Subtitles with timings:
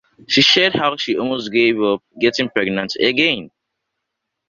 [0.27, 3.51] She shared how she almost gave up getting pregnant again.